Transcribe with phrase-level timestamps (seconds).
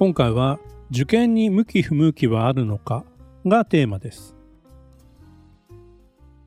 [0.00, 0.58] 今回は
[0.90, 3.04] 受験に向き不向きはあるのか
[3.44, 4.34] がテーマです。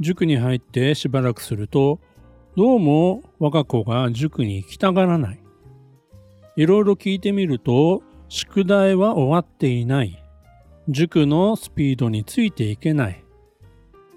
[0.00, 2.00] 塾に入ってしばらくすると
[2.56, 5.40] どうも我が子が塾に行きたがらない。
[6.56, 10.20] いろいろ聞いてみると宿題は終わっていない。
[10.88, 13.24] 塾のスピードについていけない。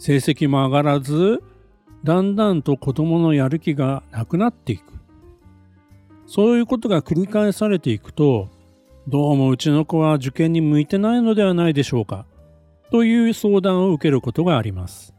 [0.00, 1.44] 成績も上がらず
[2.02, 4.82] だんだんと子供のやる気がなくなっていく。
[6.26, 8.48] そういうことが繰り返されていくと
[9.08, 12.24] どうもうちの子は受験に向いてないのではないでしょうか。
[12.92, 15.12] という相談を受けることがあります。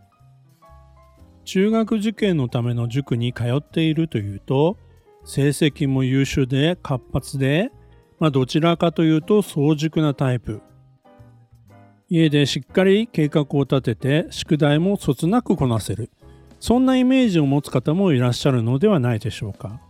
[1.43, 4.77] 中学受験のための塾に通っているというと
[5.25, 7.71] 成績も優秀で活発で、
[8.19, 10.61] まあ、どちらかというと早熟なタイプ。
[12.09, 16.09] 家でしっかり計画を立てて宿題もそつなくこなせる。
[16.61, 19.81] そんなイメージを持つ方もいらっしゃるのではないでしょうか。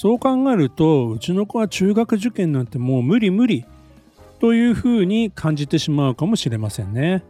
[0.00, 3.64] そう考えるとうちの子は中学受験なんてもう無理無理
[4.38, 7.24] というふうに感じてしまうかもしれませんね。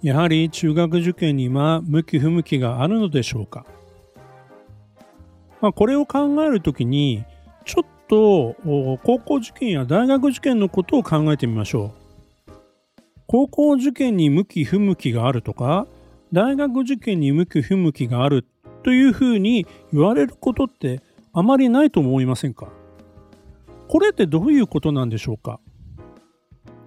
[0.00, 3.66] やはり中学受験には向き不向きがあるのでしょうか。
[5.60, 7.24] まあ、これを考えるときに
[7.64, 8.54] ちょっと
[9.02, 11.92] 高校受験や大学受験のことを考えてみましょ
[12.48, 12.52] う。
[13.26, 15.88] 高校受験に向き不向きがあるとか
[16.32, 18.46] 大学受験に向き不向きがある
[18.84, 21.00] というふうに言われることって
[21.32, 22.68] あまりないと思いませんか？
[23.88, 25.60] これってどういうことなんでしょうか？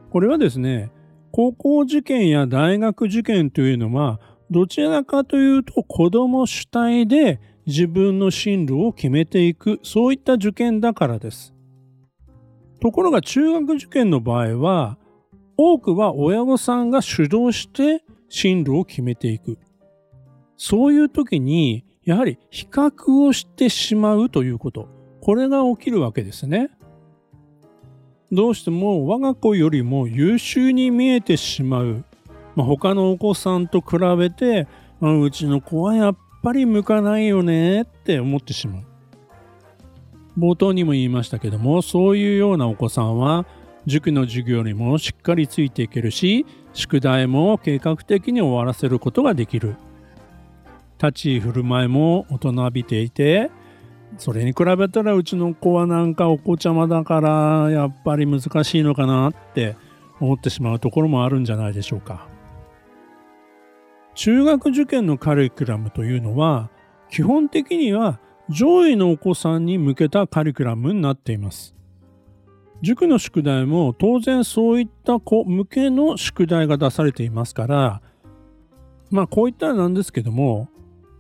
[0.10, 0.92] これはですね、
[1.32, 4.20] 高校受験や大学受験というのは、
[4.52, 11.54] どちらかというと子供主体で自分の進路を決めていく、そういった受験だからです。
[12.82, 14.98] ところが中学受験の場合は、
[15.58, 19.58] 多くは親御さんが主導して進路を決めていく。
[20.58, 24.88] そういう時にやはり比較をしてしまうということ。
[25.22, 26.70] これが起きるわけですね。
[28.32, 32.04] どうしても我が子よりも優秀に見えてしまう。
[32.56, 34.68] まあ、他のお子さんと比べて、
[35.02, 38.84] あ、うちの子はやっぱり向かないよねって思ってしまう。
[40.38, 43.46] 冒頭にも言いましたけども、そういうようなお子さんは、
[43.86, 49.76] 塾の授業にもしっかりついていけるし、宿題も計画的に終わらせることができる。
[51.02, 53.52] 立ち居振る舞いも大人びていて
[54.18, 59.76] それに比べたらうちの子はなんかお子ちゃまだからやっぱり難しいのかなって
[60.20, 62.28] 思ってしまうところもあるんじゃないでしょうか。
[64.16, 66.70] 中学受験のカリキュラムというのは
[67.10, 71.76] 基本的には上位のお子さんに向けたカリキュラムになっています。
[72.84, 78.02] 塾の宿題も当然そういった子向けの宿題が出されていますから
[79.10, 80.68] まあこういったらなんですけども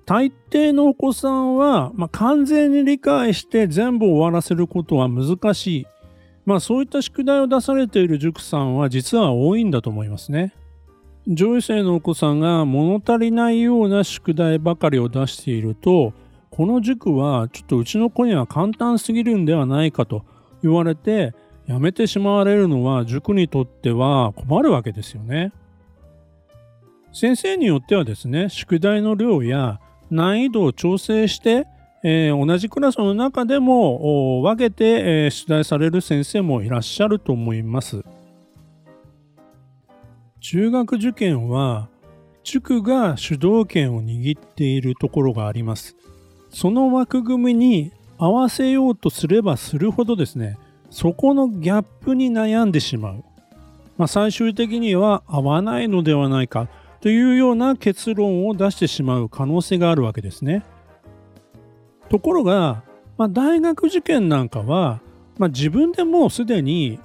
[0.06, 5.88] 大抵のお子さんは、まあ、完全に理解して全部終わらせることは難しい。
[6.46, 10.54] まあそういった宿題を出されている塾さんは実は多いんだと思いますね。
[11.26, 16.12] 上位生のお子さんが物足りないような宿題ばかりを出していると、
[16.50, 20.26] この塾はちょっとうちの子には簡単すぎるんではないかと
[20.62, 21.34] 言われて、
[21.66, 25.54] やめてしまわれるのは塾にとっては困るわけですよね。
[27.14, 29.80] 先生によってはですね、宿題の量や
[30.14, 31.66] 難易度を調整して、
[32.04, 38.04] えー、同じクラスの中でも分けて、えー、出題される先生もいらっしゃると思います。
[40.40, 41.88] 中学受験は
[42.44, 45.96] 塾が主導権を握っているところがあります。
[46.50, 50.58] その枠組みに合わせようとすればするほどですね、
[50.90, 53.24] そこのギャップに悩んでしまう。
[53.98, 56.68] まあ、最終的には合わないのではないか
[57.04, 60.64] というような結論を出してしまう可能性があるわけですね。
[62.08, 62.84] ところが、
[63.18, 65.02] まあ、大学受験なんかは、
[65.38, 67.02] まあ、自分でもうすでに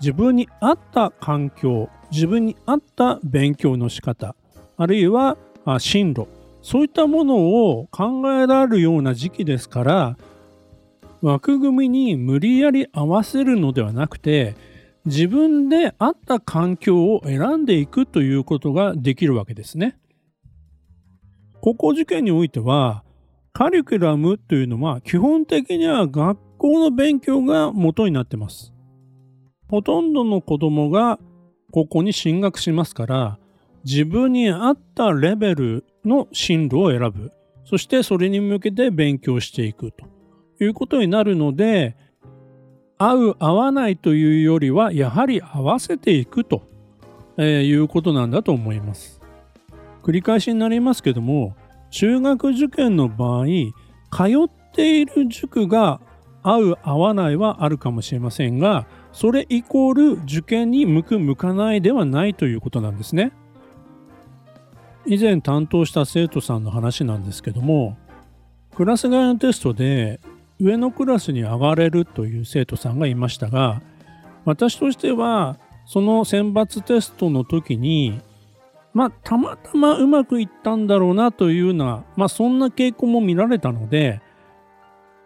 [0.00, 4.34] 自分に合った環境自分に合った勉強の仕方
[4.76, 5.36] あるいは
[5.78, 6.26] 進路
[6.60, 10.16] そういったものを考えられるような時期ですから
[11.20, 14.56] 枠組みに無理やり合わせるのではなくて
[15.04, 19.96] 自分で合った環境を選んでいくということができるわけですね。
[21.60, 23.04] 高校受験においては
[23.52, 28.72] カリキュラムというのは基本的には学校の勉強が元になってます。
[29.68, 31.18] ほとんどの子供が
[31.70, 33.38] 高校に進学しますから
[33.84, 37.32] 自分に合ったレベルの進路を選ぶ。
[37.64, 40.06] そしてそれに向けて勉強していくと
[40.62, 41.96] いうことになるので
[43.02, 46.62] 合う合わないというよりはやはり合わせていくと、
[47.36, 49.20] えいうことなんだと思います。
[50.02, 51.56] 繰り返しになりますけども
[51.90, 56.00] 中学受験の場合通っている塾が
[56.42, 63.32] 合う合わないはあるかもしれませんがそれイコール受験に向く向かないではないということなんですね。
[65.06, 67.96] 以前担当した生徒さんの話なんですけども
[68.76, 70.20] クラス外のテストで
[70.62, 73.82] 上のクラスに上がれるという生徒さんがいましたが
[74.44, 78.20] 私としてはその選抜テストの時に
[78.94, 84.22] まあたまたまうまくいったんだろうなというようなまあそんな傾向も見られたので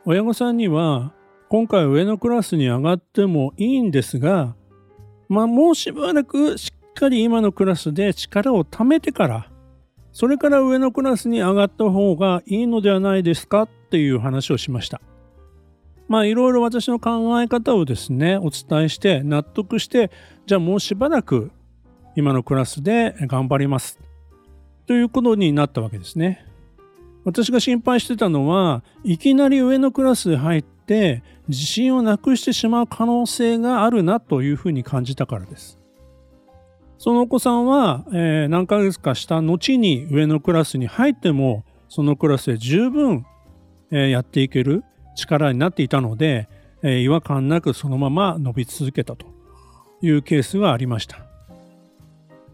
[0.07, 1.13] 親御さんには
[1.51, 4.55] 今回上のクラスに上がってもいいんですが
[5.29, 9.51] まあもうしばらくしっかり今のクラスで力を貯めてから
[10.13, 15.03] それから上のクラスに上がった方がいいのではないですかっていう話をしました。
[16.09, 20.11] まあいろいろ私の考え方をですね、お伝えして納得して、
[20.47, 21.51] じゃあもうしばらく
[22.15, 23.99] 今のクラスで頑張ります。
[24.87, 26.47] ということになったわけですね。
[27.25, 35.79] 私が心配してたのは、いきなり上のクラスへ入って自信をなくしてしまう可能性があるなというふうに感じたからです。
[36.99, 43.27] そのお子さんは、えー、何ヶ月かした後に上のクラスに入ってもそのクラスで十分、
[43.91, 44.83] えー、やっていける
[45.17, 46.49] 力になっていたので、
[46.83, 49.27] え、違和感なくそのまま伸び続けたと
[50.03, 51.19] いうケースがありました。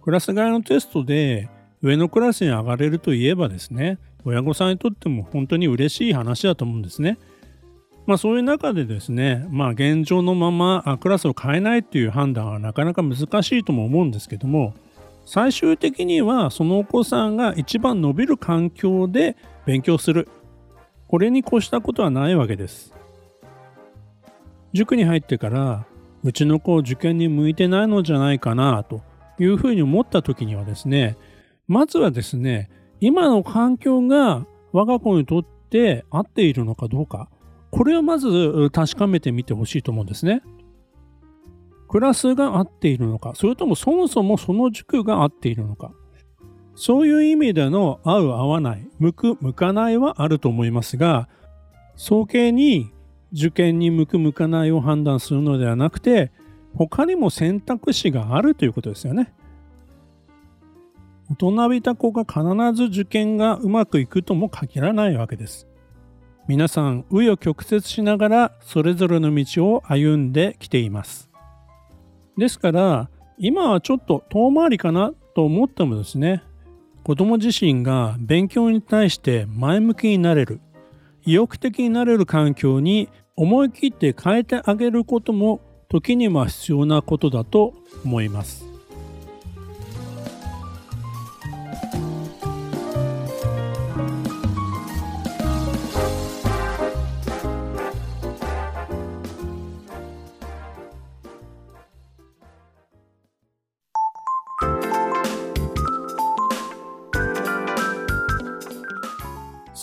[0.03, 1.51] クラス替えのテストで
[1.83, 7.19] 上のクラスに上がれるといえばですね親御さんにとっても本当に嬉しい話だと思うんですね。
[8.07, 14.75] まあそういう中でですね、まあ現状のままクラスを変えないっていう判断はなかなか難しいとも思うんですけども、
[15.25, 19.37] 最終的にはそのお子さんが一番伸びる環境で
[19.67, 20.29] 勉強する。
[21.13, 22.95] これに越したことはないわけです。
[24.73, 25.85] 塾に入ってから、
[26.25, 29.03] うちの子受験に向いてないのじゃないかなと
[29.39, 31.19] いうふうに思った時にはですね、
[31.69, 32.71] まずはですね、
[33.01, 37.29] 今の環境が我が子にとって合っているのかどうか、
[37.71, 40.41] これをまず確かめてみてほしいと思うんですね。
[41.91, 45.93] クラスが合っているのか、それともそもそもその塾が合っているのか。
[46.75, 51.29] そういう意味での合う合わない、向く向かないはあると思いますが、
[51.97, 52.91] 早計に
[53.33, 56.31] 受験に向く向かないを判断するのではなくて、
[56.75, 59.33] 他にも選択肢があるということですよね。
[61.31, 62.43] 大人びた子が必
[62.75, 65.67] ず受験がうまくいくとも限らないわけです。
[66.49, 71.31] 皆さん紆余曲折しながらそれぞれの道を歩んできています
[72.37, 76.43] ですから今はちょっと遠回りかなと思ってもですね
[77.05, 80.61] 子ども自身が勉強に対して前向きになれる。
[81.25, 88.72] 意欲的になれる環境に思い切って変えてあげることも時には必要なことだと思います。